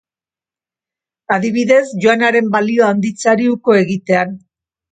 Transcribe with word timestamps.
Adibidez, 1.35 1.85
yuanaren 2.07 2.51
balioa 2.57 2.89
handitzeari 2.97 3.49
uko 3.59 3.79
egitean. 3.85 4.37